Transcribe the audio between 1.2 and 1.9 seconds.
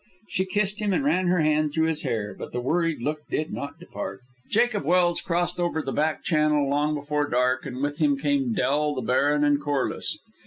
her hand through